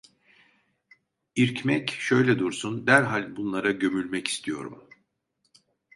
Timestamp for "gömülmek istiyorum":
3.71-4.89